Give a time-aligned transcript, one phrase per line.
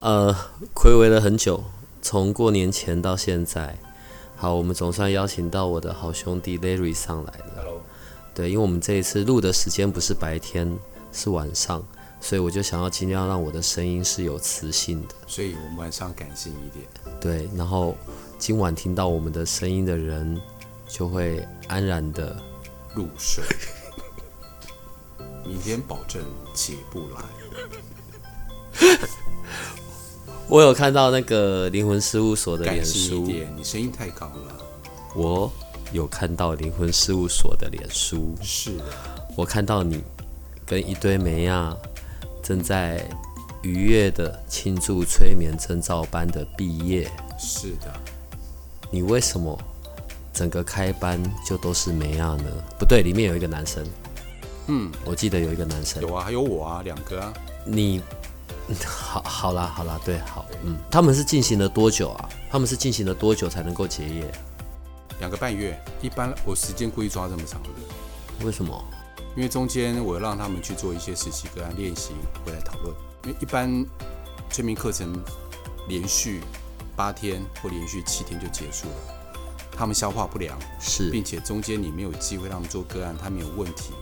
[0.00, 0.34] 呃，
[0.72, 1.62] 亏违了很久，
[2.00, 3.76] 从过年前到现在，
[4.34, 7.52] 好，我们总算邀请到我的好兄弟 Larry 上来了。
[7.56, 7.82] Hello。
[8.34, 10.74] 对，因为我们这一次录的时间不是白天，
[11.12, 11.86] 是晚上，
[12.18, 15.14] 所以我就想要尽量让我的声音是有磁性的。
[15.26, 16.86] 所以我们晚上感性一点。
[17.20, 17.94] 对，然后
[18.38, 20.40] 今晚听到我们的声音的人，
[20.88, 22.34] 就会安然的
[22.94, 23.44] 入睡。
[25.44, 26.22] 明天保证
[26.54, 27.22] 起不来。
[30.50, 33.24] 我有看到那个灵魂事务所的脸书，
[33.56, 34.66] 你声音太高了。
[35.14, 35.48] 我
[35.92, 38.84] 有看到灵魂事务所的脸书，是的，
[39.36, 40.02] 我看到你
[40.66, 41.72] 跟一堆梅亚
[42.42, 43.08] 正在
[43.62, 47.08] 愉悦的庆祝催眠征兆班的毕业。
[47.38, 47.92] 是的，
[48.90, 49.56] 你为什么
[50.32, 52.50] 整个开班就都是梅亚呢？
[52.76, 53.86] 不对，里面有一个男生。
[54.66, 56.02] 嗯，我记得有一个男生。
[56.02, 57.32] 有啊，还有我啊，两个啊。
[57.64, 58.02] 你。
[58.86, 62.28] 好，好啦，好啦，对，好，嗯，他们是进行了多久啊？
[62.50, 64.30] 他们是进行了多久才能够结业？
[65.18, 67.68] 两个半月，一般我时间故意抓这么长的。
[68.44, 68.82] 为什么？
[69.36, 72.12] 因为中间我让他们去做一些实习个案练习，
[72.44, 72.94] 回来讨论。
[73.24, 73.84] 因为一般
[74.50, 75.22] 催眠课程
[75.88, 76.40] 连续
[76.96, 78.94] 八天或连续七天就结束了，
[79.72, 83.92] 他们消化不良，是，并且中间你没有机会让他们做个案，他没有问题，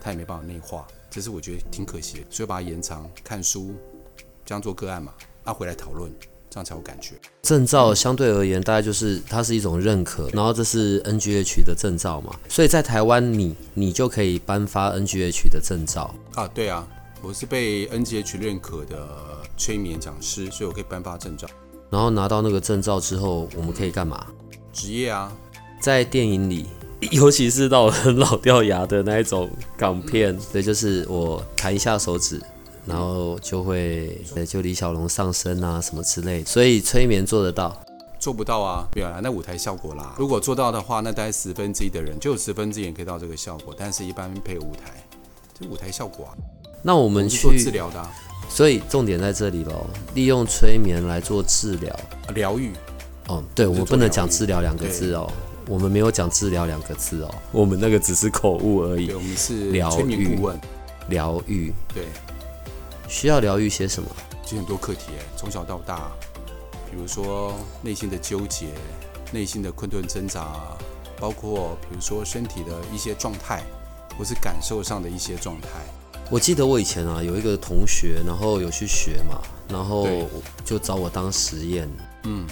[0.00, 3.74] 他也没办法内化，这是我觉得挺可惜的，所以把它延长，看书。
[4.44, 5.12] 这样做个案嘛，
[5.44, 6.10] 那、啊、回来讨论，
[6.50, 7.14] 这样才有感觉。
[7.42, 16.46] 证照相对而言，大概就是它是一种认可，然后这是 NGH 的证照嘛，所以在台湾你你就可以颁发 NGH 的证照啊。
[16.48, 16.86] 对啊，
[17.22, 19.06] 我是被 NGH 认可的
[19.56, 21.48] 催眠讲师，所以我可以颁发证照。
[21.90, 24.26] 然后拿到那个证照之后，我们可以干嘛？
[24.72, 25.32] 职业啊，
[25.80, 26.66] 在电影里，
[27.12, 32.40] 尤其是到很老掉牙的那一种港片，对，就是我弹一下手指。
[32.86, 37.74] 然后就会，就李小龙上身啊什么之类，所以催眠做得到，
[38.18, 40.14] 做不到啊，对啊，那舞台效果啦。
[40.18, 45.02] 如果做到的话，那大概十分之一的人就有十分之一人可以到这个效果，但是一般配舞台，
[45.58, 46.32] 这舞台效果啊。
[46.82, 48.12] 那我们去做治疗的啊，
[48.48, 51.98] 所以重点在这里喽，利用催眠来做治疗、
[52.34, 52.72] 疗愈。
[53.28, 55.32] 哦，对，我们不能讲治疗两个字哦，
[55.66, 59.06] 我们没有讲治疗两个字哦，我们那个只是口误而已。
[59.06, 60.60] 对，我们是催眠顾问，
[61.08, 62.04] 疗愈，对。
[63.14, 64.08] 需要疗愈些什么？
[64.42, 66.10] 其实很多课题，从小到大，
[66.90, 68.66] 比如说内心的纠结、
[69.30, 70.76] 内心的困顿挣扎，
[71.16, 73.62] 包括比如说身体的一些状态，
[74.18, 75.68] 或是感受上的一些状态。
[76.28, 80.08] 我记得我以前啊有一个同学，然后有去学嘛，然后
[80.64, 81.88] 就找我当实验，
[82.24, 82.44] 嗯，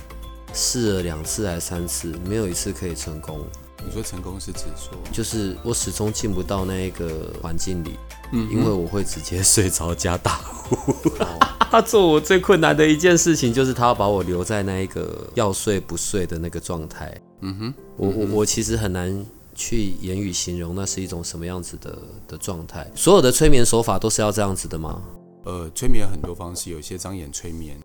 [0.55, 3.41] 试了两次还是三次，没有一次可以成功。
[3.85, 7.99] 你说成功是指说，就是我始终进不到那一个环境里，
[8.33, 10.77] 嗯，因为我会直接睡着加打呼。
[11.71, 17.19] 他做我最困难的一件事情，就是他要把我留在那一个要睡不睡的那个状态。
[17.41, 21.99] 嗯哼，我我我其实很难去言语形容那是一种什么样子的
[22.29, 22.91] 的状态。
[22.95, 25.03] 所有的催眠手法都是要这样子的吗？
[25.45, 27.81] 呃，催眠很多方式，有一些张眼催眠，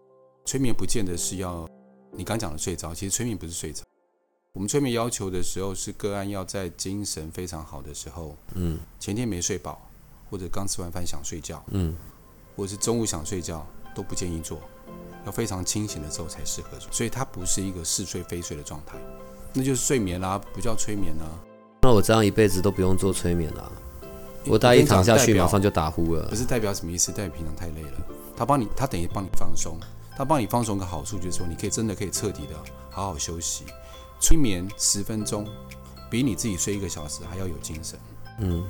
[0.46, 1.66] 催眠不见得是要
[2.12, 3.84] 你刚讲的睡着，其实催眠不是睡着。
[4.54, 9.87] 我们催眠要求的时候是个案要在精神非常好的时候，嗯，前天没睡饱，
[10.30, 11.96] 或者刚吃完饭想睡觉，嗯，
[12.56, 13.66] 或者是中午想睡觉，
[13.96, 14.60] 都不建议做，
[15.26, 16.92] 要非常清醒的时候才适合做。
[16.92, 18.98] 所以它不是一个似睡非睡的状态，
[19.54, 21.26] 那就是睡眠啦，不叫催眠啊。
[21.82, 23.72] 那我这样一辈子都不用做催眠了，
[24.46, 26.28] 我大一躺下去马上就打呼了。
[26.30, 27.12] 不是代表什么意思？
[27.12, 27.98] 代表平常太累了。
[28.36, 29.78] 他帮你，他等于帮你放松。
[30.16, 32.56] 他帮你放松个好处就是说，你可以真的可以彻底的
[32.90, 33.66] 好好休息。
[34.20, 35.48] 催眠十分钟，
[36.10, 38.00] 比你自己睡一个小时还要有精神。
[38.40, 38.68] 嗯，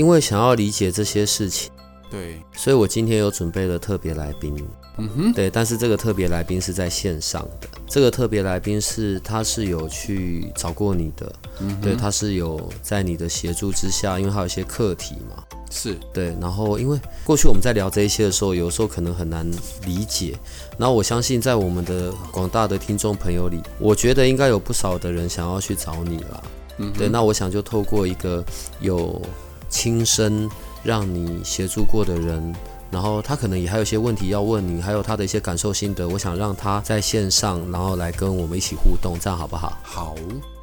[0.00, 1.70] 因为想要理解这些事情，
[2.10, 4.56] 对，所以我今天有准备了特别来宾。
[4.96, 7.68] 嗯哼，对，但是这个特别来宾是在线上的。
[7.86, 11.30] 这个特别来宾是他是有去找过你的，
[11.60, 15.44] 嗯，对，他是有在你的协助之下，因为他有一些课题嘛。
[15.70, 19.46] 是对，然后因为过去我们在聊这一些的时候，有时候可能很难
[19.84, 20.34] 理解。
[20.78, 26.44] 然后我相信在我们的广大的听众朋友里，我觉得应该有不少的人想要去找你了。
[26.78, 28.42] 嗯，对，那我想就透过一个
[28.80, 29.20] 有
[29.70, 30.50] 亲身
[30.82, 32.54] 让你协助过的人
[32.90, 39.78] 然后他可能也还有一些问题要问你，还有他的一些感受心得，我想让他在线上，然后来跟我们一起互动，这样好不好？
[39.82, 40.16] 好，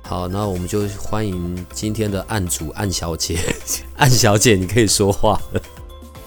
[0.04, 3.40] 好，那我们就欢迎今天的案主案小姐，
[3.96, 5.62] 案小姐你可以说话了。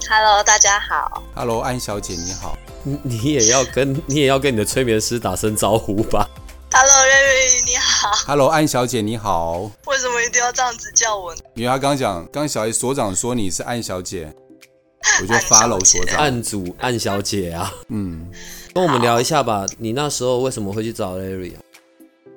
[0.09, 1.23] Hello，大家好。
[1.35, 2.57] Hello，案小姐你好。
[2.83, 6.27] 你你也要跟你也要跟你的催眠师打声招呼吧。
[6.73, 8.11] Hello，瑞瑞你好。
[8.27, 9.71] Hello，安小姐你好。
[9.87, 11.41] 为什么一定要这样子叫我呢？
[11.55, 14.33] 因为他刚讲，刚小姐所长说你是安小姐。
[15.21, 18.31] 我就 follow 所长，案主安小姐啊，嗯，
[18.73, 19.67] 跟我们聊一下吧。
[19.79, 21.61] 你那时候为什么会去找 Larry 啊？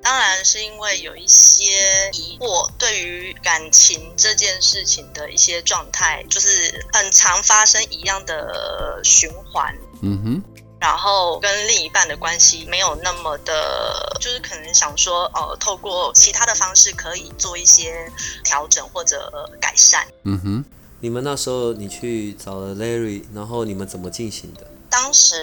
[0.02, 1.64] 当然是因为有一些
[2.12, 9.72] 疑惑，对于感情这件事情的一些状态，就是很常发生一样的循环。
[10.02, 10.42] 嗯哼，
[10.80, 18.10] 然后跟另一半的关系没有那么的，就是可能想说，呃，透过其他的方式可以做一些
[18.42, 20.06] 调整或者改善。
[20.24, 20.64] 嗯哼。
[21.00, 24.66] 你们那时候你去找了 Larry，然后你们怎么进行的？
[24.88, 25.36] 当时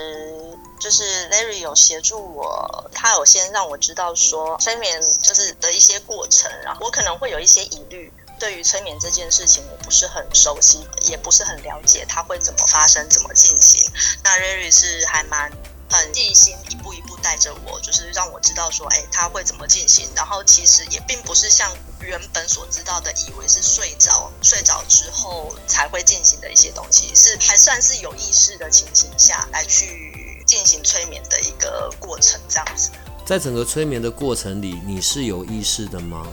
[0.80, 8.12] 就是 Larry 有协助我，他有先让我知道说催眠就是的一些过程，然后我可能会有一些疑虑，
[8.42, 13.88] 对于催眠这件事情我不是很熟悉，也不是很了解，它会怎么发生，怎么进行。
[14.24, 15.52] 那瑞瑞是还蛮。
[15.94, 20.08] 很细心，一步一步带着我，就是让我知道说，哎，他会怎么进行。
[20.16, 32.92] 然后其实也并不是像原本所知道的，以为是睡着睡着之后才会进行的一些东西，是还算是有意识的情形下来去进行催眠的一个过程，这样子。
[33.26, 36.26] 在整个催眠的过程里，你是有意识的吗？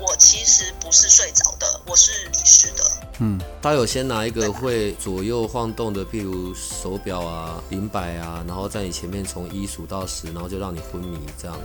[0.00, 2.84] 我其实不是睡着的，我是离世的。
[3.18, 11.56] 嗯，他有先拿一个会左右晃动的，譬如手表啊、灵摆啊，然后在你前面从一数到十，然后就让你昏迷，这样，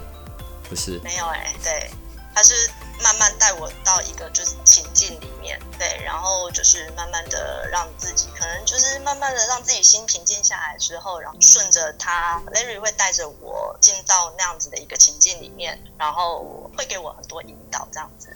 [0.69, 0.99] 不是？
[0.99, 1.89] 没有哎、欸，对，
[2.35, 2.53] 他是
[3.01, 18.35] 慢慢带我到一个就是情境里面，对，然后就是慢慢的让自己，可能就是慢慢的让自己心平静下来之后，然后顺着他，Larry 会带着我进到那样子的一个情境里面，然后会给我很多引导，这样子。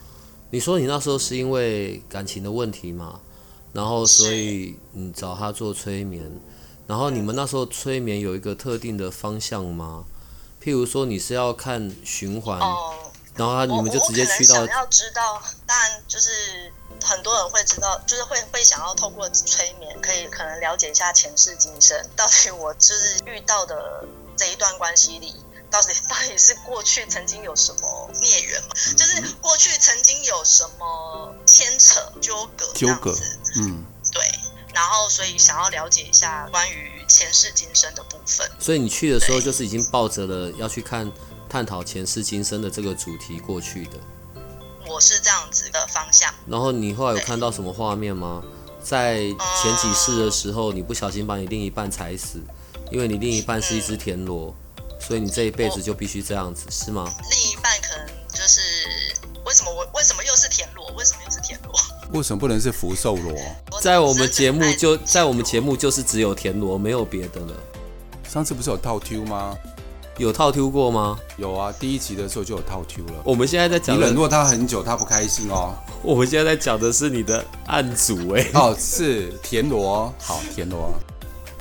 [0.52, 3.20] 你说你那时候是因为感情的问题嘛，
[3.74, 6.40] 然后所以你找他做催眠，
[6.88, 10.06] 然后你们那时候催眠有一个特定的方向吗？
[10.62, 12.94] 譬如说你是要看循环，哦、
[13.36, 14.56] 然后他你们就直接去到。
[14.56, 16.70] 想要知道，当然就是
[17.04, 24.06] 很多人会知道，就是会会想要透过催眠，可以可能了解一下前世今生，到底我就是遇到的
[24.38, 25.36] 这一段关系里。
[25.72, 28.69] 到底到底是过去曾经有什么孽缘嘛？
[28.98, 33.16] 就是过去曾经有什么牵扯纠葛纠葛，
[33.57, 34.24] 嗯，对。
[34.74, 38.50] 然后所以想要了解一下关于前世今生的部分。
[38.60, 41.12] 所以你去的时候就是已经抱着了要去看
[41.48, 43.98] 探讨前世今生的这个主题过去的。
[44.89, 46.33] 我是这样子的方向。
[46.47, 48.44] 然后你后来有看到什么画面吗？
[48.81, 52.41] 在前几世的时候，你不小心把你另一半踩死，
[52.91, 54.53] 因为你另一半是一只田螺。
[55.01, 57.09] 所以你这一辈子就必须这样子，是吗？
[57.30, 58.59] 另一半可能就是
[59.45, 60.86] 为什么我为什么又是田螺？
[60.97, 61.74] 为什么又是田螺？
[62.12, 63.33] 为什么不能是福寿螺？
[63.81, 67.53] 在我们节目就在我们节目就是只有田螺，没有别的了。
[68.27, 69.57] 上次不是有套 Q 吗？
[70.19, 71.18] 有套 Q 过吗？
[71.38, 73.13] 有啊，第一集的时候就有套 Q 了。
[73.24, 75.74] 我们现在在讲，你冷落他很久，他不开心哦。
[76.04, 78.45] 我们现在在讲的是你的案主哎。
[78.54, 80.94] 哦，是田螺，好田螺。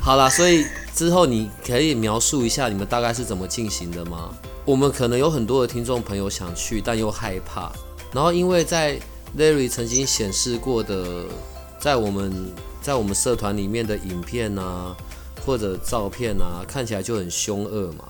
[0.01, 4.29] 好啦，所以之后你可以描述一下你们大概是怎么进行的吗？
[4.65, 7.71] 我们可能有很多的听众朋友想去，但又害怕。
[8.13, 8.99] 然后因为在
[9.39, 11.27] Larry 曾经显示过的，
[11.79, 12.53] 在我们
[12.83, 14.97] 在我们社团里面的影片啊，
[15.47, 18.05] 或者照片啊，看起来就很凶恶嘛。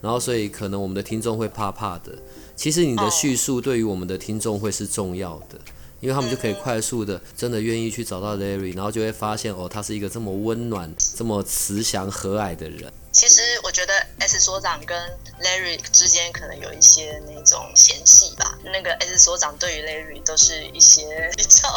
[0.00, 2.12] 然后所以可能我们的听众会怕怕的。
[2.56, 5.58] 其实你的叙述对于我们的听众会是重要的。
[6.00, 12.92] 因为他们就可以快速的，真的愿意去找到 Larry，然后就会发现哦，他是一个这么温暖、这么慈祥和蔼的人。
[13.10, 14.96] 其实我觉得 S 所长跟
[15.42, 18.56] Larry 之间可能有一些那种嫌隙吧。
[18.64, 21.68] 那个 S 所长对于 Larry 都是一些比较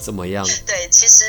[0.00, 0.46] 怎么样？
[0.66, 1.24] 对，其实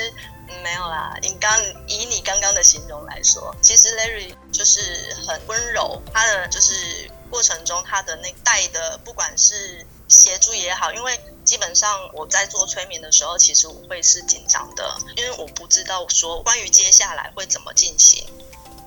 [0.61, 1.17] 没有啦。
[1.21, 1.51] 你刚
[1.87, 11.19] 以你刚刚的形容来说，其实 Larry 就是很温柔，他的就是过程中他的那带的，不管是协助也好，因为。
[11.43, 18.25] 基本上我在做催眠的时候，其实我会是紧张的，因为我不知道说关于接下来会怎么进行。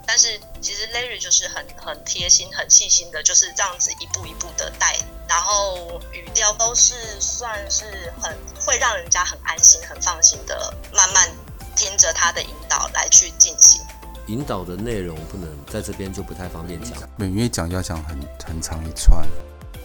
[0.06, 11.30] 但是其实 Larry 就是很很贴心、很细心的，就是这样子一步一步的带，然后语调都是算是很会让人家很安心、很放心的，慢慢
[11.76, 13.80] 听着他的引导来去进行。
[14.26, 19.24] 引导的内容不能在这边就不太方便讲，因为讲要讲很很长一串。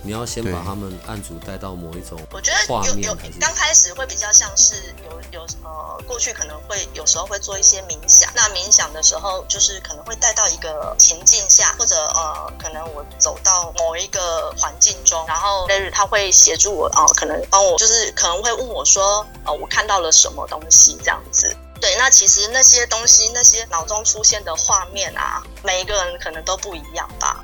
[0.04, 4.74] 你要先把他们案主带到某一种我觉得有有刚开始会比较像是
[5.06, 21.56] 有有呃过去可能会有时候会做一些冥想，那冥想的时候就是可能会带到一个情境下，或者呃可能我走到某一个环境中，然后 Larry 他会协助我哦、呃，可能帮我就是可能会问我说呃我看到了什么东西这样子。
[21.82, 27.44] 对，那其实那些东西那些脑中出现的画面啊，每一个人可能都不一样吧。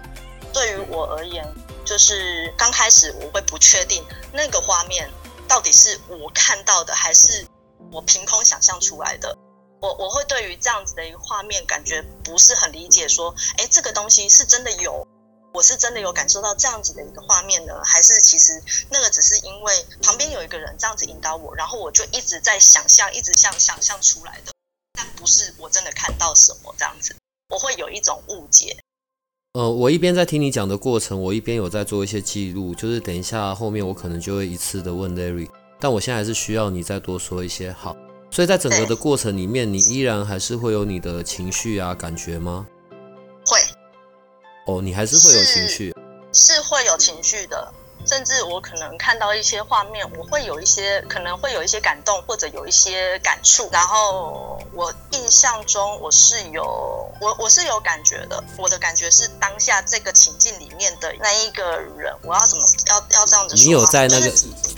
[0.54, 1.46] 对于我而言。
[1.88, 5.10] 就是刚开始我会不确定那个画面
[5.48, 7.48] 到底是我看到的还是
[7.94, 9.34] 我凭空想象出来的。
[9.80, 15.08] 我我会对于这样子的一个画面感觉不是很理解，说，诶，这个东西是真的有，
[15.54, 18.62] 我是真的有感受到这样子的一个画面呢，还是其实
[18.92, 19.74] 那个只是因为
[20.04, 24.52] 旁边有一个人这样子引导我，然后我就一直在想象，一直像想象出来的，
[24.94, 27.16] 但不是我真的看到什么这样子，
[27.50, 28.78] 我会有一种误解。
[29.54, 35.50] 呃，我一边在听你讲的过程，我一边有在做一些记录，就是等一下后面我可能就会一次的问 Larry，
[35.80, 37.72] 但我现在还是需要你再多说一些。
[37.72, 37.98] 好，
[38.30, 42.68] 所以在整个的过程里面，你依然还是会有你的情绪啊，感觉吗？
[44.68, 44.74] 会。
[44.74, 45.96] 哦，你还是会有情绪？
[46.34, 47.74] 是，会有情绪的。
[48.06, 53.68] 甚至我可能看到一些画面，我会有一些可能会有一些感动，或者有一些感触。
[53.70, 56.64] 然后我印象中我是有
[57.20, 63.66] 我我是有感觉的，我的感觉是当下这个情境里面的那一个人，我要怎么要要这样子说？
[63.66, 64.32] 你有在那个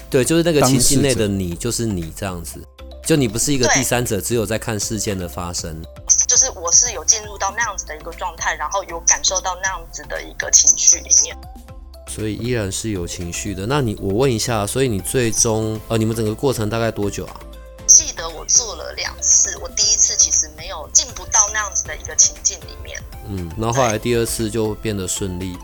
[0.10, 2.60] 对，就是那个情境内的你，就是你这样子，
[3.06, 5.80] 就你不是一个第三者，只有在看事件的发生。
[6.40, 11.38] 就是我是有进入到那样子的一个状态，然后有感受到那样子的一个情绪里面。
[12.08, 13.66] 所以依然是有情绪的。
[13.66, 17.42] 那你我问一下，所以你最终呃，你们整个过程大概多久啊？
[17.86, 22.98] 记得我做了两次，我第一次其实没有进不到那样子的一个情境里面。
[23.28, 25.58] 嗯，那后后来第二次就变得顺利。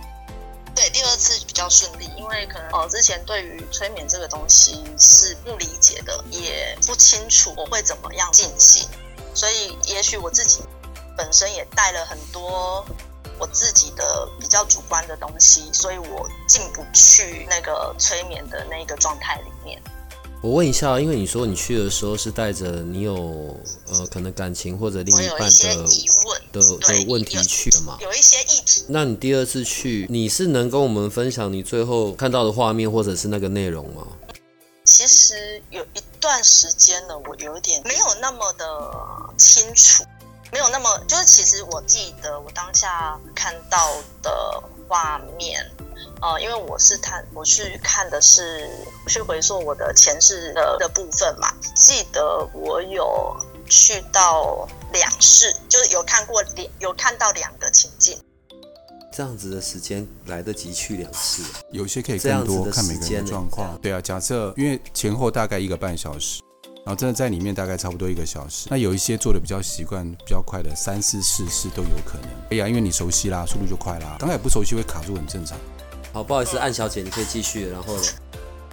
[0.75, 8.85] 对，第二次比较顺利，因为可能呃之前对于催眠这个东西是不理解的，也不清楚我会怎么样进行，
[9.35, 10.61] 所以也许我自己
[11.15, 12.83] 本身也带了很多。
[13.37, 19.77] 我自己的比较主观的东西，所以我进不去那个催眠的那个状态里面。
[20.41, 27.97] 我问一下，因为你说你去的时候是带着你有呃可能感情或者另一半的疑问的的问题去的嘛？
[27.99, 28.85] 有一些议题。
[28.87, 34.07] 那你第二次去，你是能跟我们分享你最后看到的画面或者是那个内容吗？
[34.85, 38.65] 其实有一段时间了，我有点没有那么的
[39.37, 40.03] 清楚。
[40.51, 43.91] 没有那么，就是其实我记得我当下看到
[44.21, 45.69] 的画面，
[46.21, 48.69] 呃，因为我是看我去看的是
[49.07, 53.35] 去回溯我的前世的的部分嘛，记得我有
[53.67, 58.17] 去到两世，就是有看过两有看到两个情境，
[59.15, 63.79] 这样子的时间来得及去两次，有些可以更多，看每个人的状况。
[63.81, 66.41] 对啊，假设因为前后大概一个半小时。
[66.85, 68.67] 然后真的在里面大概差不多一个小时。
[68.69, 72.29] 那有一些做的比较习惯、比较快的，三四四次都有可能。
[72.51, 74.17] 哎呀，因为你熟悉啦，速度就快啦。
[74.19, 75.57] 刚开始不熟悉会卡住，很正常。
[76.13, 77.67] 好，不好意思，按小姐，你可以继续。
[77.67, 78.03] 然后呢？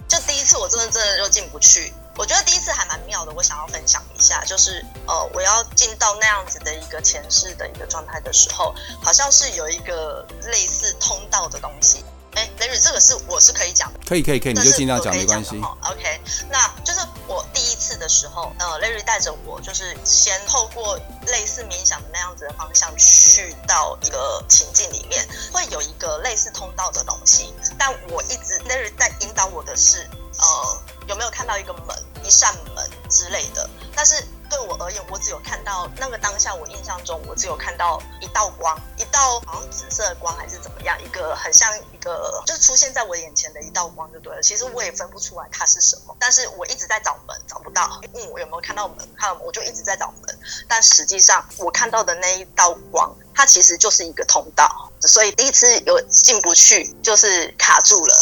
[0.07, 1.91] 就第一次我真的真的就进不去。
[2.15, 12.03] 我觉得第一次还蛮妙的，我想要分享一下，就是呃，我要进到那样子的一个前世的一个状态的时候，好像是有一个类似通道的东西。
[12.35, 15.55] 哎，Larry，这个是我是可以讲的，可以可以可以，你就尽量讲没关系。
[15.81, 17.72] OK，那就是我第一次
[18.03, 31.95] 的时候，呃，Larry 带着我，就是先透过类似冥想的那样子的方向去到一个情境里面，会有一个类似通道的东西，但我一直 Larry 在引导我的是，呃，有没有看到一个门、
[32.25, 34.27] 一扇门之类的，但是。
[34.53, 44.43] 对我而言，我只有看到那个当下，我印象中我只有看到一道光，一道好像紫色的光还是怎么样，一个很像一个就是出现在我眼前的一道光就对了。
[44.43, 47.99] 其实我也分不出来它是什么，但是我一直在找门，找不到。
[48.13, 58.15] 问我有没有看到门，看我就一直在找门，但实际上我看到的那一道光，它其实就是一个通道，所以第一次有进不去，就是卡住了。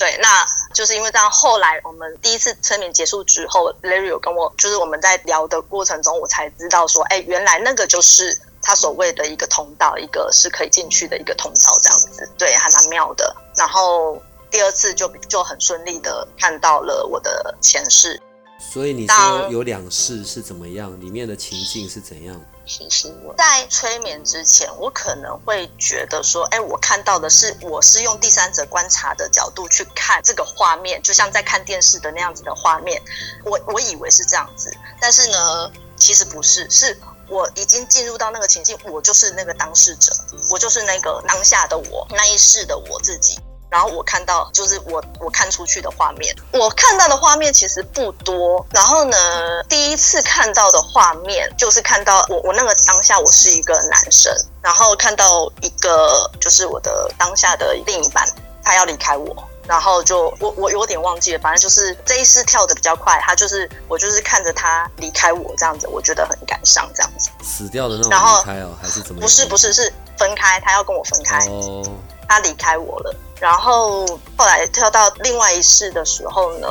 [0.00, 1.30] 对，那就是因为这样。
[1.30, 12.26] 后来我们第一次催眠结束之后，Larry 有跟我，就是我们在聊的过程中，我才知道说，哎，原来那个就是他所谓的一个通道，一个是可以进去的一个通道，这样子。
[12.38, 13.36] 对，还蛮妙的。
[13.54, 14.18] 然后
[14.50, 18.18] 第二次就就很顺利的看到了我的前世。
[18.60, 21.00] 所以你说有两世是怎么样？
[21.00, 22.40] 里面的情境是怎样？
[22.66, 33.02] 其实我在催眠之前，我可能会觉得说，哎，我看到的是，我是用第三者观察的角度去看这个画面，就像在看电视的那样子的画面。
[33.44, 36.96] 我我以为是这样子，但是呢，其实不是，是
[37.28, 40.14] 我已经进入到那个情境，我就是那个当事者，
[40.50, 43.40] 我就是那个当下的我，那一世的我自己。
[43.70, 48.66] 然后我看到就是我我看出去的画面，我看到的画面其实不多。
[48.72, 58.28] 然后呢，第一次看到的画面就是看到我我那个当下我是一个男生，然后看到一个就是我的当下的另一半，
[58.64, 59.36] 他要离开我。
[59.68, 67.30] 然后就我我有点忘记了，反正就是这一次跳的比较快，他就是我就是看着他离开我这样子，我觉得很感伤这样子。
[67.44, 69.20] 死掉的那种离开哦，还是怎么？
[69.20, 71.84] 不是不是是分开，他要跟我分开，哦，
[72.26, 73.14] 他离开我了。
[73.40, 74.06] 然后
[74.36, 76.68] 后来跳到另外一世的时候呢，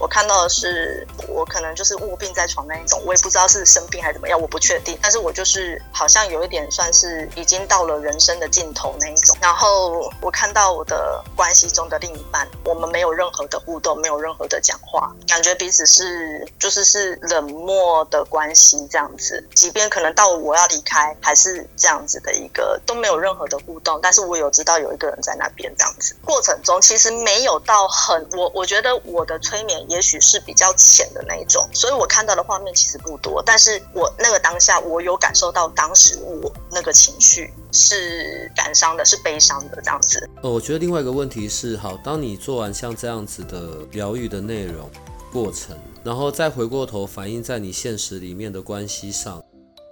[0.00, 4.98] 我看到的是我可能就是卧病在床那一种，我也不知道是生病还是怎么样，我不确定。
[5.02, 9.36] 但是我就是好像有一点算是已经到了人生的尽头那一种。
[9.42, 19.46] 然后我看到我的关系中的另一半，我们没有任何的互动，没有任何的讲话，感觉彼此是就是是冷漠的关系这样子。
[19.54, 26.05] 即便可能到我要离开，还是这样子的一个都没有任何的互动，但是我有知道有一个人在那边这样子。
[26.24, 40.28] 过程中其实没有到很我我觉得我的催眠也许是比较浅的那一种，所以我看到的画面其实不多，但是我那个当下我有感受到当时我那个情绪是感伤的，是悲伤的这样子。
[40.42, 44.90] 呃，我觉得另外一个问题是，好，当你做完像这样子的疗愈的内容
[45.32, 49.42] 过程，然后再回过头反映在你现实里面的关系上，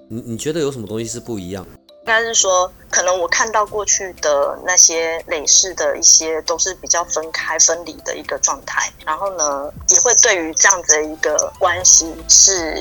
[0.09, 1.67] 你你觉得有什么东西是不一样？
[2.05, 8.93] 应该是说，可能我看到过去的那些累世的一些，都是比较分开、分离的一个状态。
[9.07, 12.77] 然后呢，也会对于这样子的一个关系是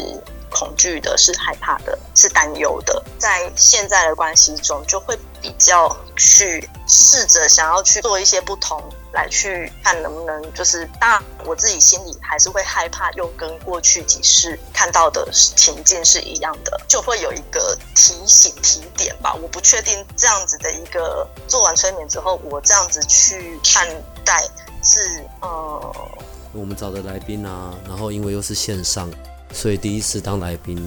[0.53, 3.03] 恐惧的，是害怕的，是担忧的。
[3.17, 8.81] 在现在的关系中，就会比较去试着想要去做一些不同。
[9.13, 19.31] 来去看能不能，就是当然我自己心里还是会害怕，又跟过去几世看到的情境是一样的，就会有一个提醒提点吧。
[19.39, 23.87] 我不确定这样子的一个做完催眠之后，我这样子去看
[24.25, 24.43] 待
[24.81, 25.95] 是呃，
[26.51, 29.11] 我们找的来宾啊，然后因为又是线上，
[29.53, 30.77] 所以第一次当来宾。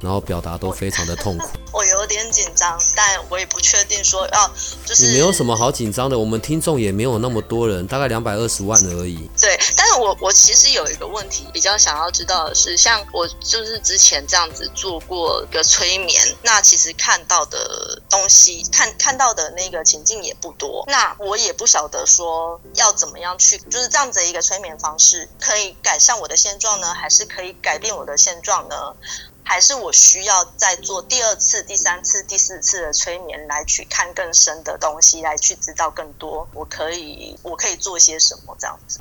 [0.00, 4.50] 然后表达都非常的痛苦， 我有点紧张，但我也不确定说要
[4.84, 5.06] 就是。
[5.06, 9.28] 你没有什么好紧张的，我们听众也没有那么多人，大概两百二十万而已。
[9.40, 28.76] 对，但是我我其实有一个问题比较想要知道的是，像我就是之前这样子做过一个催眠，那其实看到的东西，看看到的那个情境也不多，那我也不晓得说要怎么样去，就是这样子的一个催眠方式可以改善我的现状呢，还是可以改变我的现状呢？
[29.48, 36.46] 还是我需要再做第二次、第三次、第四次的催眠，来去看更深的东西，来去知道更多。
[36.52, 38.98] 我可以，我可以做些什么这样子？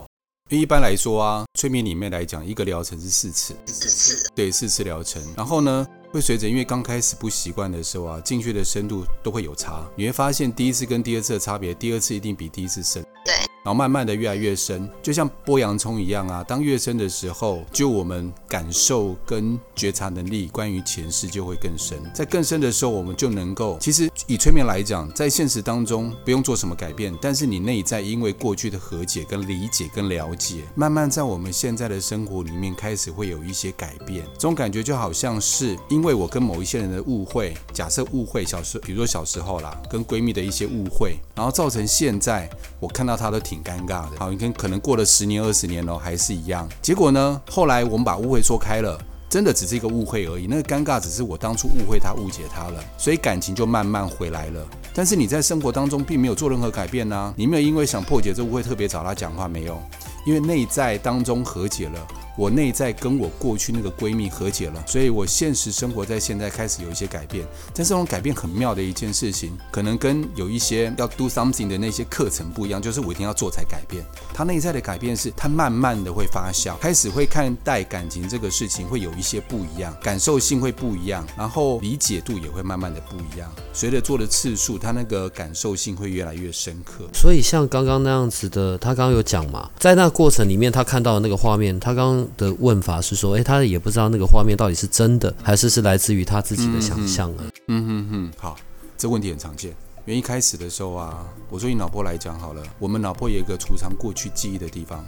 [0.52, 5.20] 因为一般来说啊，催眠里面来讲，一个疗程是四次，四次，对，四次疗程。
[5.36, 9.84] 然后呢，会随着因为刚开始不习惯的时候啊，进去的深度都会有差。
[9.96, 13.04] 你会发现第一次跟第二次的差别，第二次一定比第一次深。
[13.26, 13.34] 对。
[13.66, 16.44] 然后慢慢的越来越深，就像剥洋葱一样啊。
[16.44, 21.98] 当越深的时候，就我们感受跟觉察能力，关于前世就会更深。
[22.14, 34.24] 在更深的时候，我们就能够，其实以催眠来讲，在现实当中不用做什么改变，但是你内在因为过去的和解、跟理解、跟了解，慢慢在我们现在的生活里面开始会有一些改变。
[34.36, 42.48] 这种感觉就好像是因为我跟某一些人的误会，假设误会小时，比如说小时候啦，跟闺蜜的一些误会，然后造成现在
[42.80, 43.55] 我看到她都挺。
[43.56, 46.68] 挺尴尬的，好，你看，可能过了十年、二十年了，还是一样。
[46.82, 50.46] 结果呢，后来我们把误会说开了，真的只是一个误会而已。
[50.46, 54.68] 那个尴尬只是我当初误会他、误解他了，所以感情就慢慢回来了。
[54.94, 59.82] 但是你在生活当中并没有做任何改变呢、啊，你没有因为想破解这误会特别找他讲话，没有，
[60.26, 62.08] 因为内在当中和解了。
[62.38, 67.46] 我内在跟我过去那个闺蜜和解了，所以我现实生活在现在开始有一些改变。
[67.74, 74.04] 但这种改变很妙的一件事情，可能跟有一些要 do something 的那些课程不一样，就是我一定要做才改变。
[74.34, 83.50] 他内在的改变是，他慢慢的会发酵，开始会看待感情这个事情会有一些不一样，感受性会不一样，然后理解度也会慢慢的不一样。
[83.74, 87.06] 随着做的次数，他那个感受性会越来越深刻。
[87.14, 92.38] 所以像刚刚那样子的，他刚刚有讲嘛，在那过程里面，他看到的那个画面，他刚刚。
[92.38, 97.44] 的问法是说，哎，他也不知道那个画面到底是真的，还是是来自于他自己的想象啊？
[97.68, 98.56] 嗯哼哼，好，
[98.98, 99.72] 这问题很常见。
[100.06, 105.04] 因为一开始的时候啊，我说以脑波来讲好了，我们脑波有一个储藏过去记忆的地方，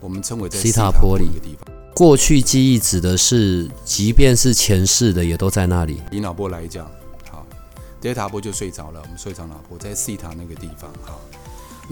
[0.00, 1.68] 我们称为在西塔波里的地方。
[1.94, 6.00] 过去记忆指的是，即便是前世的也都在那里。
[6.10, 6.90] 以脑波来讲，
[7.30, 7.46] 好，
[8.00, 11.20] 德塔波就睡着了，我们睡着脑波在西塔那个地方，好。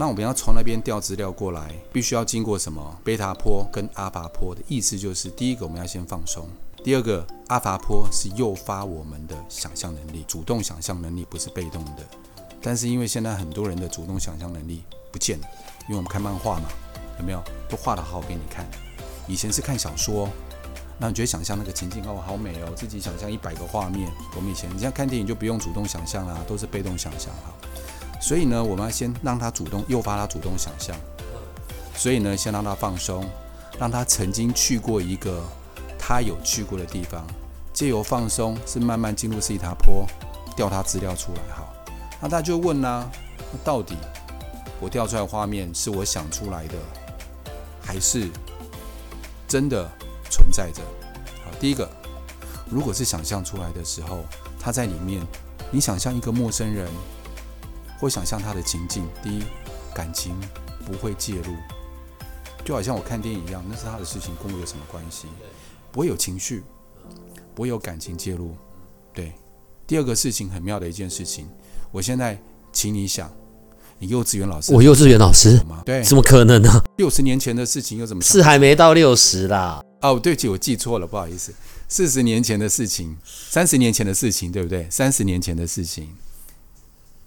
[0.01, 2.97] 那我们要从那边调资料过来，必须要经过什么？
[3.03, 6.47] 贝塔波跟阿法波的意思就是，第一个我们要先放松，
[6.85, 12.07] 第二个阿法波是诱发我们的想象能力，主动想象能力不是被动的。
[12.63, 15.47] 但是因为现在很多人的主动想象能力不见了，
[15.89, 16.69] 因为我们看漫画嘛，
[17.19, 18.65] 有没有都画得好给你看？
[19.27, 20.29] 以前是看小说，
[20.97, 24.09] 那你觉得想象那个情境哦，好美哦，自己想象一百个画面。
[24.37, 27.53] 我们以前你像看电影就不用主动想象啦，都是被动想象哈。
[28.21, 30.97] 所以呢，我们要先让他主动，诱发他主动想象。
[31.95, 33.29] 所以呢，先让他放松，
[33.79, 35.43] 让他曾经去过一个
[35.99, 37.27] 他有去过的地方，
[37.73, 40.07] 借由放松是慢慢进入西塔坡，
[40.57, 41.67] 调他资料出来哈。
[42.21, 43.09] 那他就问啦、
[43.53, 43.97] 那到底
[44.81, 46.75] 我调出来的画面是我想出来的，
[47.81, 48.29] 还是
[49.47, 49.89] 真的
[50.31, 50.83] 存在着？
[51.45, 51.89] 好，第一个，
[52.69, 54.25] 如果是想象出来的时候，
[54.61, 55.21] 他在里面，
[55.71, 56.89] 你想象一个陌生人，
[57.99, 59.43] 或想象他的情境，第一，
[59.95, 60.35] 感情
[60.87, 61.55] 不会介入，
[62.65, 65.27] 就好像我看电影一样，那是他的事情，跟我有什么关系？
[65.91, 66.63] 不会有情绪，
[67.55, 68.55] 不会有感情介入。
[69.13, 69.33] 对，
[69.87, 71.49] 第二个事情很妙的一件事情。
[71.91, 72.41] 我现在
[72.73, 73.33] 请你想，
[73.99, 75.83] 你幼稚园老师，我幼稚园老师吗？
[75.85, 76.71] 对，怎么可能呢？
[76.99, 78.23] 六十年前的事情又怎么？
[78.23, 79.83] 是还没到六十啦。
[80.03, 81.53] 哦，对不起，我记错了，不好意思。
[81.89, 84.87] 四十年前的事情，三十年前的事情，对不对？
[84.91, 86.15] 三十年前的事情，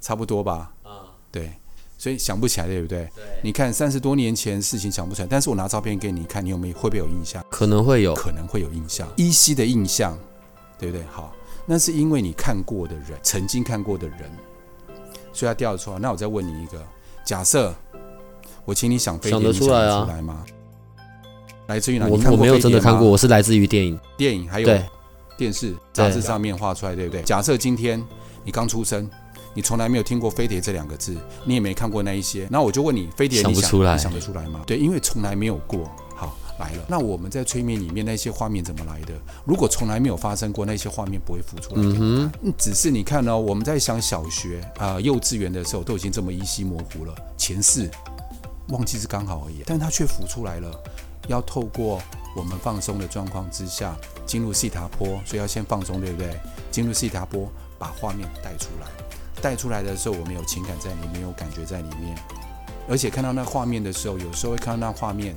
[0.01, 0.73] 差不多吧？
[0.83, 1.53] 啊，对，
[1.97, 3.09] 所以想不起来，对不对？
[3.15, 3.23] 对。
[3.43, 7.41] 你看三十多年前事情想不起来，但是我拿照片给你看，你有没有会不会有印象？
[7.49, 10.17] 可能会有，可能会有印象，依稀的印象，
[10.77, 11.05] 对不对？
[11.05, 11.33] 好，
[11.65, 14.19] 那是因为你看过的人，曾经看过的人。
[15.33, 16.83] 所以他调出来，那我再问你一个：
[17.23, 17.73] 假设
[18.65, 20.03] 我请你想飞碟，想得出来啊？
[20.03, 20.43] 出来吗？
[21.67, 22.05] 来自于哪？
[22.05, 24.67] 我你看过我没有真的看过，我是来自于电影、电影还有
[25.37, 27.21] 电视、杂志上面画出来，对不对？
[27.23, 28.03] 假设今天
[28.43, 29.09] 你刚出生，
[29.53, 33.93] 你从来没有听过飞碟这两个字，你也没看过那一些，那我就问你：飞碟你想，想不出来？
[33.95, 34.61] 你想得出来吗？
[34.65, 35.89] 对，因为从来没有过。
[36.15, 39.13] 好来了，那我们在催眠里面那些画面怎么来的？
[39.43, 41.81] 如果从来没有发生过，那些画面不会浮出来。
[41.81, 47.89] 嗯哼，只是你看呢、哦，我们在想小学啊、呃、幼稚园的时候都已经这么依稀模糊了，前世
[48.67, 50.71] 忘记是刚好而已，但它却浮出来了。
[51.27, 52.01] 要透过
[52.35, 56.39] 我们放松的状况之下进入西塔波，所以要先放松，对不对？
[56.69, 58.87] 进入西塔波，把画面带出来，
[59.41, 62.15] 带出来的时候，我们有情感在里面，有感觉在里面，
[62.87, 65.35] 而且看到那画面的时候，有时候会看到那画面。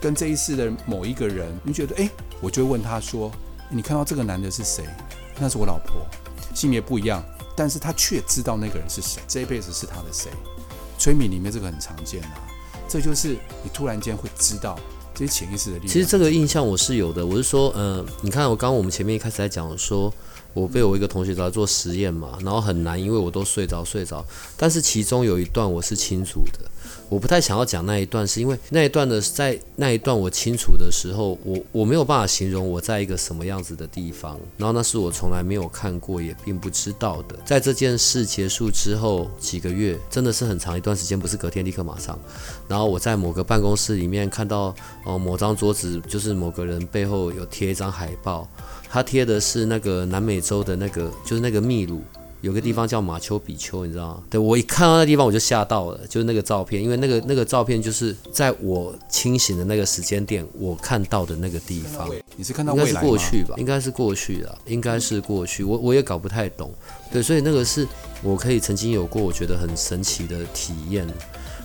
[0.00, 2.08] 跟这一世的某一个人，你觉得哎，
[2.40, 3.30] 我就会问他说
[3.68, 4.82] ：“你看到这个男的是谁？
[5.38, 6.06] 那是我老婆，
[6.54, 7.22] 性别不一样，
[7.54, 10.30] 但是他却知道那个人是谁，这一辈子是他的谁？
[10.98, 12.48] 催眠里面这个很常见啊，
[12.88, 14.78] 这就是你突然间会知道
[15.14, 15.92] 这些潜意识的力量。
[15.92, 20.10] 其实这个印象我是有的，我是说，呃，你看我刚刚我们前面一开始在讲说。
[20.52, 24.24] 我被我一个同学找来做实验嘛，然后很难，因为我都睡着睡着。
[24.56, 26.70] 但是其中有一段我是清楚的，
[27.08, 37.36] 我不太想要讲那一段，是因为那一段的在那一段我清楚的时候，我我没有办法形容我在一个什么样子的地方，然后那是我从来没有看过也并不知道的。
[37.44, 42.18] 在这件事结束之后几个月，真的是很长一段时间，不是隔天立刻马上。
[42.66, 48.48] 然后我在某个办公室里面看到，哦，某张桌子就是某个人背后有贴一张海报。
[48.92, 52.02] 他贴的是那个南美洲的那个，就是那个秘鲁
[52.40, 54.22] 有个地方叫马丘比丘，你知道吗？
[54.28, 62.10] 对，我一看到那地方我就吓到了，就是那个照片，因为那个那个照片就是在我清醒的那个时间点我看到的那个地方。
[62.34, 62.72] 你是看到？
[62.72, 63.54] 应该是过去吧？
[63.58, 65.62] 应该是过去的，应该是过去。
[65.62, 66.72] 我我也搞不太懂。
[67.12, 67.86] 对，所以那个是
[68.24, 71.06] 我可以曾经有过我觉得很神奇的体验。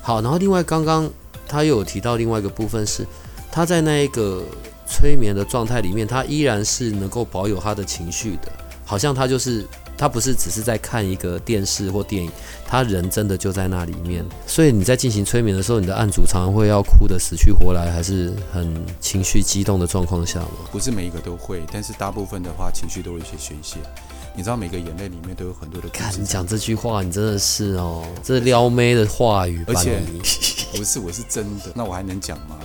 [0.01, 1.09] 好，然后另外刚刚
[1.47, 3.03] 他又有提到另外一个部分是
[3.51, 4.43] 他在那一个。
[4.88, 8.52] 催眠的状态里面，他依然是能够保有他的情绪的，
[8.86, 9.65] 好像他就是
[9.98, 12.32] 他不是只是在看一个电视或电影，
[12.65, 14.26] 他人真的就在那里面。
[14.45, 20.50] 所以你在进行催眠的时候，你的案主常常会要哭得死去活来，还是很情绪激动的状况下吗？
[20.71, 23.78] 不是每一个都会，但是大部分的话，情绪都有一些宣泄。
[24.38, 25.88] 你知道每个眼泪里面都有很多的。
[25.88, 29.63] 看你讲这句话，你真的是哦，这撩妹的话语。
[29.65, 30.02] 而且
[30.76, 32.58] 不是，我是真的，那我还能讲吗？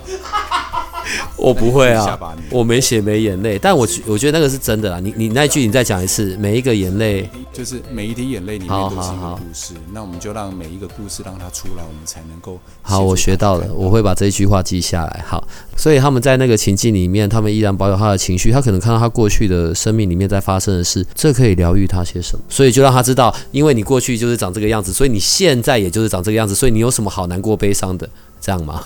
[1.36, 2.18] 我不会啊，
[2.50, 5.00] 我没血没眼泪，但我我觉得那个是真的啦。
[5.00, 9.74] 你你那句你再讲一次，每一个眼泪就是每一滴眼泪里面都是一个故事。
[9.92, 12.58] 那我们就让每一个故事让它出来，我们才能够。
[12.82, 15.24] 好，我学到了，我会把这一句话记下来。
[15.26, 18.50] 好，所以他们在那个情境里面，他们依然保有他的情绪。
[18.52, 22.44] 他可能看到他过去的生命里面在发生的事，这可以疗愈他些什么？
[22.48, 28.08] 所以就让他知道，因为你过去就是长这个样子，所以你现在也就是长这个样子，所以你有什么好难过悲伤的？
[28.40, 28.82] 这样吗？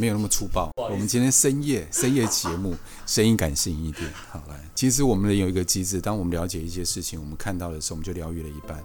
[0.00, 0.72] 没有那么粗暴。
[0.76, 2.74] 我们今天深夜深夜节目，
[3.06, 4.10] 声音感性一点。
[4.30, 8.82] 好来，其实我们有一个机制，当我们了解一些事情，我们看到的时候，我们就疗愈了一半。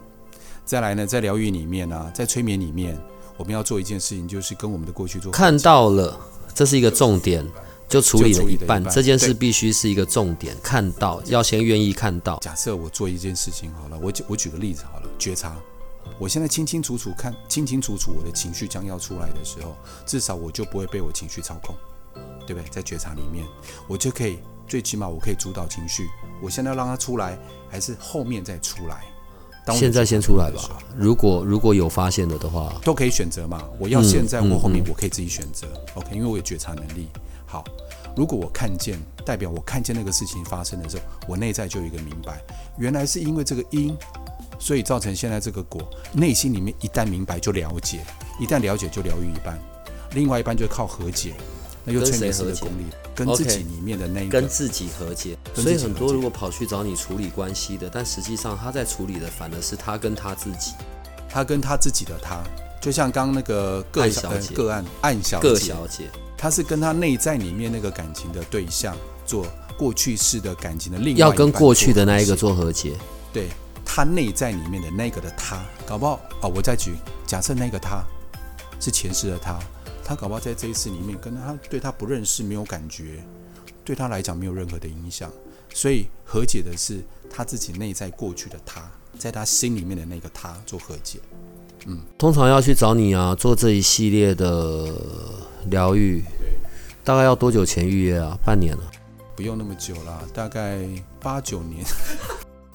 [0.66, 3.00] 再来呢，在疗愈里面呢、啊，在催眠里面，
[3.38, 5.32] 我们要做一件事情，就是跟我们的过去做。
[5.32, 6.20] 看到了，
[6.54, 7.46] 这是一个重点，
[7.88, 8.82] 就处理了一半。
[8.82, 12.38] 一半这件事必须是一个重点，看到要先愿意看到。
[12.42, 15.56] 假设我做一件事情好了，我举我举个例子好了，觉察。
[16.18, 19.76] 我现在清清楚楚看，清清楚楚我的情绪将要出来的时候，
[20.06, 21.76] 至少我就不会被我情绪操控，
[22.48, 22.70] 对不对？
[22.70, 23.46] 在觉察里面，
[23.88, 26.08] 我就可以最起码我可以主导情绪。
[26.42, 27.38] 我现在要让它出来，
[27.70, 29.04] 还是后面再出来？
[29.66, 30.62] 当现在先出来吧。
[30.96, 33.68] 如果如果有发现了的话，都可以选择嘛。
[33.80, 35.68] 我要现在我后面，我可以自己选择。
[35.68, 37.08] 嗯嗯嗯、OK，因为我有觉察能力。
[37.46, 37.64] 好，
[38.16, 42.42] 如果我看见，代表我看见那个事情发生的时候，我内在就有一个明白，
[42.78, 43.98] 原来是因为这个因。
[44.60, 45.82] 所以造成现在这个果，
[46.14, 48.06] 内心里面一旦明白就了解，
[48.40, 49.60] 一旦了解就疗愈一半，
[50.14, 51.34] 另外一半就靠和解，
[51.84, 55.38] 那又催眠师的功力，跟自己里面的那一个跟自己和解。
[55.54, 60.72] 所以很多如果跑去找你处理关系的，但实际上他在处理的反而是他跟他自己，
[61.30, 62.42] 他跟他自己的他，
[62.82, 64.56] 就像刚刚那个个小姐。
[64.56, 69.46] 个案案小姐，小姐，他是跟他内在里面那个感情的对象做
[69.78, 72.94] 过去式的感情的另外要跟过去的那一个做和解，
[73.34, 73.50] 对。
[73.96, 78.04] 他内在里面的那个的他，搞不好哦，我再举假设那个他
[78.78, 79.58] 是前世的他，
[80.04, 83.24] 他搞不好在这一次里面跟他对他不认识，没有感觉，
[83.86, 85.32] 对他来讲没有任何的影响，
[85.74, 88.82] 所以和解的是他自己内在过去的他，
[89.18, 91.20] 在他心里面的那个他做和解。
[91.86, 94.94] 嗯，通常要去找你啊，做这一系列的
[95.70, 96.22] 疗愈，
[97.02, 98.38] 大概要多久前预约啊？
[98.44, 98.92] 半年了？
[99.38, 100.86] 不用那么久了，大概
[101.22, 101.86] 八九年。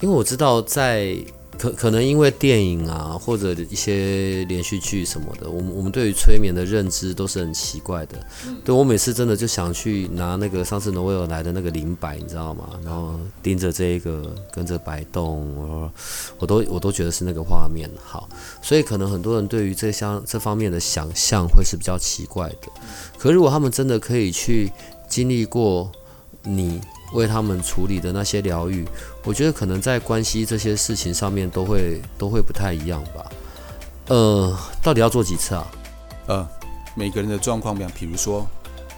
[0.01, 1.15] 因为我知道在，
[1.59, 8.17] 可可能因为电影啊，或者一些连续剧什么的，我们我们对于催眠的认知都是很奇怪的。
[8.65, 12.69] 对，我每次真的就想去拿那个上次挪威尔来的那个灵摆，你知道吗？
[12.83, 15.93] 然后盯着这一个跟着摆动，我
[16.39, 18.27] 我都我都觉得是那个画面好。
[18.59, 22.69] 所以可能很多人对于这项这方面的想象会是比较奇怪的。
[23.19, 24.71] 可如果他们真的可以去
[25.07, 25.91] 经历过
[26.41, 26.81] 你。
[27.13, 28.87] 为他们处理的那些疗愈，
[29.23, 33.31] 我觉得可能在关系这些事情上面都会都会不太一样吧。
[34.07, 35.67] 呃，到底要做几次啊？
[36.27, 36.47] 呃，
[36.95, 37.91] 每个人的状况不一样。
[37.95, 38.47] 比如说，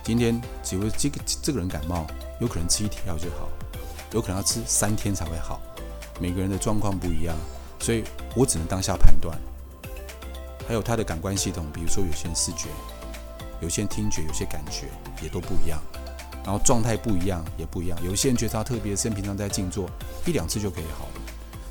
[0.04, 2.06] 今天只会这个这个人感冒，
[2.40, 3.48] 有可能吃一天药就好，
[4.12, 5.62] 有可能要吃三天才会好。
[6.20, 7.36] 每个人的状况不一样，
[7.80, 8.04] 所以
[8.36, 9.38] 我只能当下判断。
[10.68, 12.70] 还有他的感官系统，比如说有些视觉，
[13.60, 14.88] 有些听觉，有些感觉
[15.22, 15.82] 也都不一样。
[16.44, 17.98] 然后状态不一样，也不一样。
[18.04, 19.90] 有些人觉得他特别深，平常在静坐
[20.26, 21.22] 一两次就可以好了。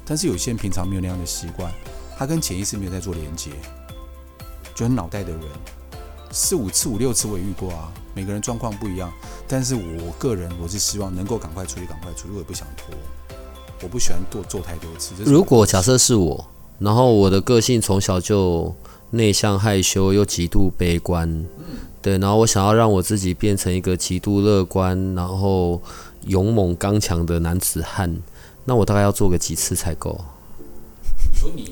[0.04, 1.72] 但是有些人平常没有那样的习惯，
[2.16, 3.50] 他跟潜意识没有在做连接，
[4.74, 5.42] 就很脑袋的人，
[6.30, 7.92] 四五次、五六次我也遇过啊。
[8.14, 9.10] 每个人状况不一样，
[9.48, 12.94] 但是我个人我是希望能够赶快处理，赶快处理，我也不想拖。
[13.82, 15.14] 我不喜欢做做太多次。
[15.24, 16.44] 如果假设是我，
[16.78, 18.74] 然后我的个性从小就
[19.10, 21.44] 内向、害羞，又极度悲观。
[22.02, 25.80] 嗯对，然后我想要让我自己变成一个极度乐观，然后
[26.26, 28.12] 勇猛刚强的男子汉，
[28.64, 30.20] 那我大概要做个几次才够？
[31.32, 31.70] 你说你，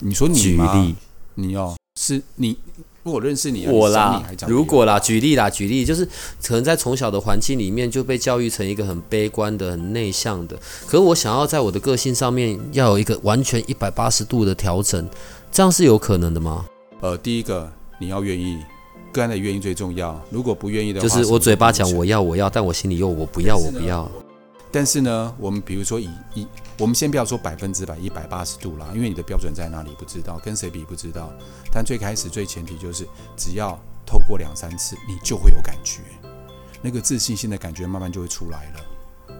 [0.08, 0.94] 你说你举例，
[1.34, 2.56] 你哦，是你，
[3.02, 6.04] 如果认识你，我啦，如果啦，举例啦，举例，就是
[6.42, 15.08] 可能在从小的环境里面就被教育成一个很悲观的、很内向的，可是我想要在我的个性上面要有一个完全一百八十度的调整，
[15.50, 16.66] 这样是有可能的吗？
[17.00, 18.58] 呃，第一个你要愿意。
[19.12, 20.20] 个案的愿意最重要。
[20.30, 24.10] 如果不愿意的话，就是我嘴巴讲我要我要，但我心里又我不要我不要。
[24.72, 26.46] 但是呢，我们比如说以以
[26.78, 31.32] 我们先不要说百分之百一百八十度啦，因为你的标准在哪里不知道，跟谁比不知道。
[31.72, 33.04] 但最开始最前提就是，
[33.36, 36.02] 只要透过两三次，你就会有感觉，
[36.80, 38.80] 那个自信心的感觉慢慢就会出来了。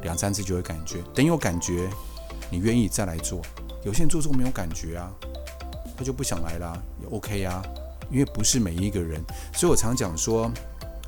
[0.03, 1.89] 两三次就会感觉，等有感觉，
[2.51, 3.41] 你愿意再来做。
[3.85, 5.13] 有些人做做没有感觉啊，
[5.97, 7.63] 他就不想来啦，也 OK 啊。
[8.11, 10.51] 因为不是每一个人，所以我常讲说，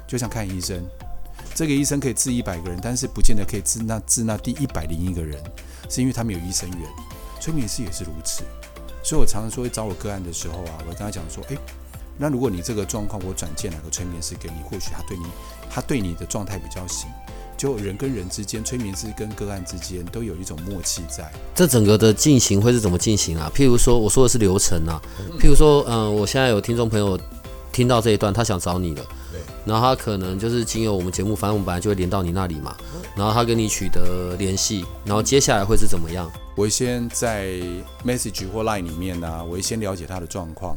[0.07, 0.85] 就像看医生，
[1.55, 5.43] 这个医生可以治一百个人，但是不见得可以治那治那第一百零一个人，
[5.89, 6.81] 是因为他没有医生缘。
[7.41, 8.45] 催眠师也是如此，
[9.03, 11.59] 所以我常常说，找我个案的时候啊，我跟他讲说，诶，
[12.17, 15.27] 那如果你这个状况，我转介哪个催眠师给你，或许他对你，
[15.69, 17.11] 他对你的状态比较行。
[17.57, 21.31] 就人跟人之间，催眠师跟个案之间都有一种默契在。
[21.55, 23.51] 这整个的进行会是怎么进行啊？
[23.55, 25.01] 譬如说，我说的是流程啊。
[25.39, 27.19] 譬如说，嗯、呃，我现在有听众朋友
[27.73, 29.05] 听到这一段，他想找你了。
[29.31, 29.41] 对。
[29.65, 32.77] 然后他可能就是经由我们节目，反正我们本来就会连到你那里嘛。
[33.15, 36.31] 然后他跟你取得联系，然后接下来会是怎么样？
[36.57, 37.55] 我会先在
[38.05, 40.77] message 或 line 里面呢、啊，我会先了解他的状况，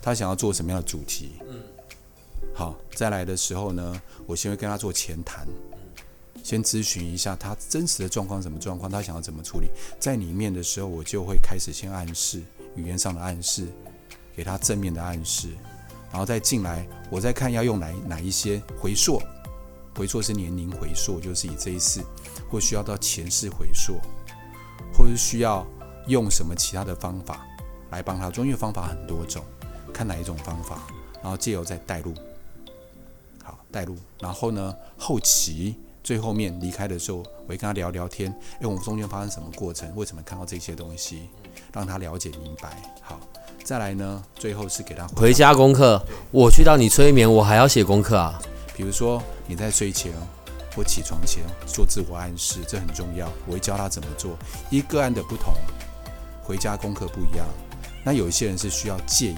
[0.00, 1.32] 他想要做什么样的主题。
[1.48, 1.56] 嗯。
[2.54, 5.46] 好，再来的时候呢，我先会跟他做前谈。
[6.42, 9.68] 先咨询一下他真实的状况，什么状况，他想要怎么处理。
[9.98, 12.42] 在里面的时候，我就会开始先暗示，
[12.74, 13.66] 语言上的暗示，
[14.34, 15.48] 给他正面的暗示，
[16.10, 19.20] 然后再进来，我再看要用哪哪一些回溯。
[19.94, 22.02] 回溯是年龄回溯，就是以这一次，
[22.50, 24.00] 或需要到前世回溯，
[24.94, 25.66] 或是需要
[26.06, 27.46] 用什么其他的方法
[27.90, 29.44] 来帮他做，因为方法很多种，
[29.92, 30.88] 看哪一种方法，
[31.22, 32.14] 然后借由再带入，
[33.44, 41.28] 好带入，然后呢后期最后面离开的时候，我会跟他聊聊天，诶，我们中间发生什么过程，为什么看到这些东西，
[41.72, 42.76] 让他了解明白。
[43.00, 43.20] 好，
[43.62, 46.04] 再来呢，最后是给他回家功课。
[46.30, 48.40] 我去到你催眠，我还要写功课啊。
[48.76, 50.12] 比如说你在睡前
[50.74, 53.30] 或起床前做自我暗示，这很重要。
[53.46, 54.36] 我会教他怎么做。
[54.70, 55.54] 一个案的不同，
[56.42, 57.46] 回家功课不一样。
[58.04, 59.36] 那有一些人是需要戒瘾，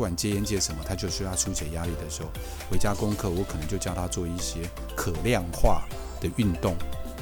[0.00, 2.30] 不管戒烟戒什么，他就需要疏解压力的时候，
[2.70, 4.60] 回家功课我可能就教他做一些
[4.96, 5.82] 可量化
[6.22, 6.74] 的运动，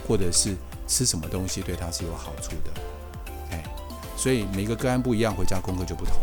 [0.07, 0.55] 或者是
[0.87, 2.71] 吃什么东西对他是有好处的。
[3.51, 3.65] 哎，
[4.17, 6.15] 所以每个个案不一样，回家功课就不同。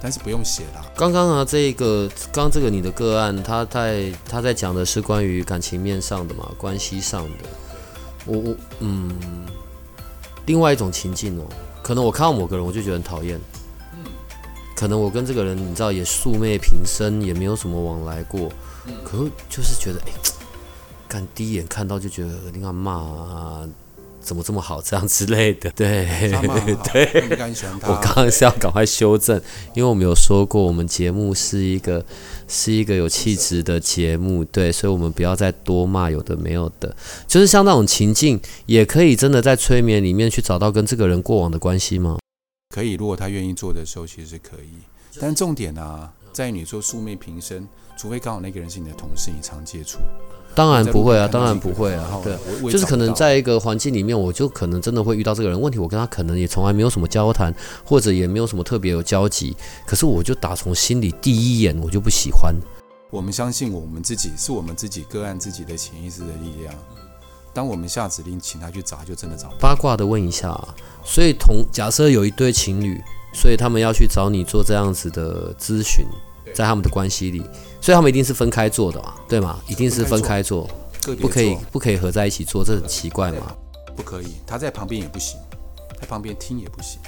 [0.00, 0.86] 但是不用写啦。
[0.94, 7.48] 刚刚啊，这个刚这个你的个案，他在他在讲的是关于感情面上的嘛，关系上的。
[8.26, 9.12] 我我嗯，
[10.46, 11.46] 另外一种情境哦，
[11.82, 13.40] 可能我看到某个人，我就觉得很讨厌。
[14.76, 18.48] 可能我跟这个人，你知道也素昧平生，也没有什么往来过。
[19.02, 20.12] 可是就是觉得，哎，
[21.08, 23.68] 看第一眼看到就觉得你看骂啊。
[24.18, 24.82] 怎么这么好？
[24.82, 26.04] 这样之类的，对
[26.92, 27.28] 对。
[27.82, 29.40] 我刚刚是要赶快修正，
[29.72, 32.04] 因为我们有说过，我们节目是一个
[32.48, 36.96] 是一个有气质的节目，对，所以我们不要再多骂有的没有的。
[37.28, 42.18] 就是像那种情境，也可以真的在催眠里面去找到跟这个人过往的关系吗？
[42.76, 44.68] 可以，如果他愿意做的时候，其实是可以。
[45.18, 49.96] 但重点啊，在于你说素昧平生，除非刚好那个人是你的同事，你常接触。
[50.54, 52.36] 当然不会啊，当然不会啊，对，
[52.70, 55.58] 就是可能在一个环境里面，我就可能真的会遇到这个人。
[55.58, 57.50] 问题我跟他可能也从来没有什么交谈，
[57.82, 59.56] 或者也没有什么特别有交集。
[59.86, 62.54] 可是我就打从心里第一眼我就不喜欢。
[63.08, 66.74] 我们相信我们自己是我们自己个案自己的潜意识的力量。
[67.56, 69.48] 当我们下指令请他去找，就真的找。
[69.58, 76.04] 八卦的问一下啊，所以同假设有一对情侣，所以他们要去找你做这样子的咨询。
[76.54, 77.40] 在他们的关系里，
[77.82, 79.58] 所以他们一定是分开做的嘛，对吗？
[79.68, 80.66] 一定是分开做，
[81.20, 83.54] 不可以不可以合在一起做，这很奇怪嘛。
[83.94, 85.38] 不可以，他在旁边也不行，
[86.00, 86.98] 在旁边听也不行。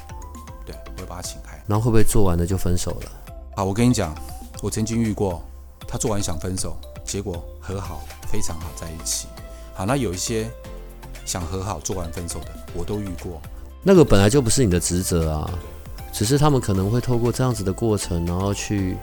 [0.66, 1.62] 对，我会把他请开。
[1.66, 3.10] 然后会不会做完了就分手了？
[3.56, 4.14] 好，我跟你讲，
[4.60, 5.42] 我曾经遇过，
[5.86, 9.28] 他做完想分手，结果和好，非常好在一起。
[9.78, 10.50] 好，那有一些
[11.24, 13.40] 想和好做完分手的，我都遇过。
[13.84, 15.48] 那个本来就不是你的职责啊，
[16.12, 18.96] 只是他们可能会透过这样子的过程，然后去。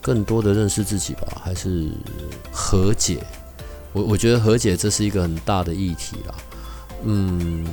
[0.00, 1.90] 更多的认识自己吧，还是
[2.52, 3.18] 和解？
[3.92, 6.34] 我我觉得和解这是一个很大的议题啦。
[7.02, 7.66] 嗯，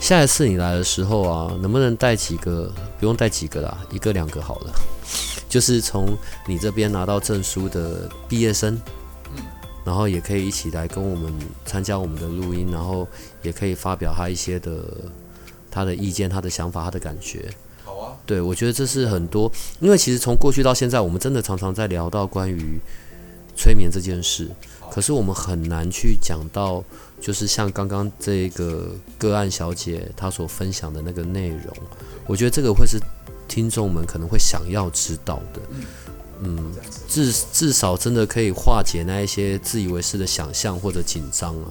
[0.00, 2.72] 下一次你来的时候啊，能不能带几个？
[2.98, 4.72] 不用带几个啦，一个两个好了。
[5.48, 8.76] 就是从你这边拿到证书的毕业生，
[9.86, 11.32] 然后也可以一起来跟我们
[11.64, 13.06] 参加我们的录音，然后
[13.42, 14.84] 也可以发表他一些的
[15.70, 17.48] 他的意见、他的想法、他的感觉。
[18.26, 22.80] 对，我觉得这是很多，因为其实从过去到现在，我们真的常常在聊到关于
[23.56, 24.50] 催眠这件事，
[24.90, 26.82] 可是我们很难去讲到，
[27.20, 31.72] 就是像刚刚这个个案小姐她所分享的那个内容，
[32.26, 32.98] 我觉得这个会是
[33.46, 35.84] 听众们可能会想要知道的，嗯，
[37.08, 41.66] 至至少真的可以化解那一些自以为是的想象或者紧张啊，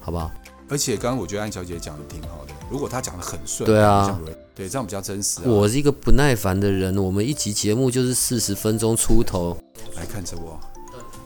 [0.00, 0.30] 好不好？
[0.68, 4.18] 而且刚刚我觉得安小姐讲的挺好的，如果她讲的很顺，对啊。
[4.54, 5.44] 对，这样比较真实啊。
[5.46, 9.56] 我是一个不耐烦的人，我们一集节目就是四十分钟出头。
[9.94, 10.58] 来看着我，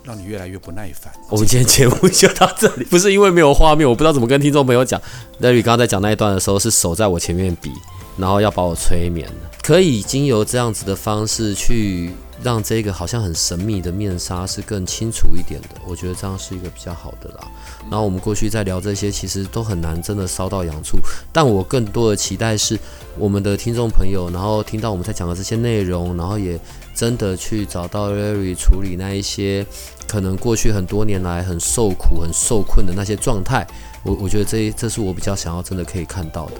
[0.05, 1.11] 让你越来越不耐烦。
[1.31, 5.01] 我们今天节目就到这里，不是因为没有画面，我不知道怎么跟听众朋友讲。
[5.41, 7.73] Larry 刚刚在讲那一段的时候，是手在我前面比，
[8.19, 9.27] 然后要把我催眠。
[9.63, 12.11] 可以经由这样子的方式去
[12.43, 17.49] 让这个好像很神秘的面纱是更清楚一点的，我觉得这样是一个比较好的啦。
[17.91, 20.99] 然后我们过去在聊这些，其实都很难真的烧到痒处。
[21.33, 22.79] 但我更多的期待是
[23.17, 26.59] 我们的听众朋友，然后听到我们在讲的这些内容，然后也
[26.95, 29.67] 真的去找到 Larry 处理那一些
[30.07, 33.67] 可能过去很多年来很受苦、很受困的那些状态。
[34.05, 36.55] 我我觉得这这是我比较想要真的可以看到的。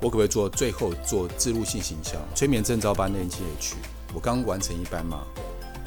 [0.00, 3.76] 我可不可以做最后做自入性形象催眠症照班那期也去？
[4.14, 5.20] 我刚完成一班嘛，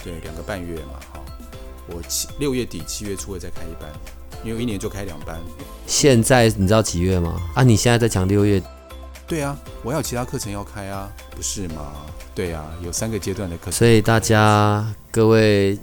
[0.04, 1.20] 对，两个半月嘛，哈，
[1.88, 3.92] 我七六月底七月初会再开一班。
[4.44, 5.40] 因为一年就开两班，
[5.88, 7.42] 现在你知道几月吗？
[7.56, 8.62] 啊，你现在在讲六月？
[9.26, 11.94] 对啊，我还有其他课程要开啊，不是吗？
[12.36, 13.72] 对啊，有三个阶段的课程。
[13.72, 15.80] 所以大家各位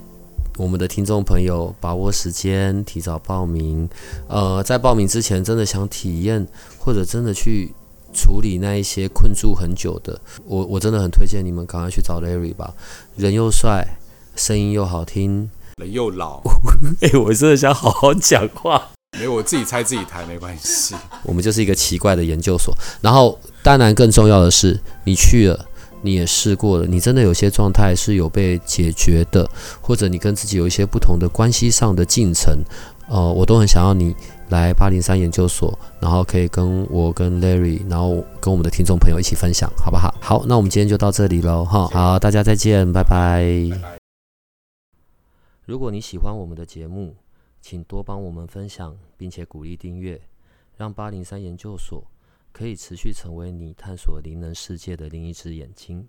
[0.57, 3.89] 我们的听众朋友，把握时间提早报名。
[4.27, 7.73] 呃，在报名之前，真的想体验或者真的去
[8.13, 12.73] 处理那一些困住很久的，我我真的很推荐你们赶快去找 Larry 吧，
[13.15, 13.85] 人又帅，
[14.35, 15.49] 声音又好听。
[15.77, 16.41] 人又老，
[17.01, 18.89] 哎、欸，我真的想好好讲话。
[19.17, 20.95] 没有，我自己拆自己台没关系。
[21.23, 22.73] 我们就是一个奇怪的研究所。
[23.01, 25.65] 然后，当然更重要的是，你去了，
[26.01, 29.49] 你也试过了，你真的有些状态是有被解决的，
[29.81, 32.57] 或者你跟自己有一些不同的关系上的进程，
[33.09, 34.15] 呃，我都很想要你
[34.51, 40.13] 来八零三研究所，然后可以跟我跟 Larry，然后跟我们的听众朋友一起分享，好不好？
[40.21, 43.41] 好，那我们今天就到这里喽，哈，好，大家再见，拜拜。
[43.71, 43.97] 拜拜。
[45.65, 47.15] 如果你喜欢我们的节目，
[47.61, 50.19] 请多帮我们分享，并且鼓励订阅，
[50.75, 52.03] 让八零三研究所
[52.51, 56.05] 可以持续成为你探索灵能世界的另一只眼睛。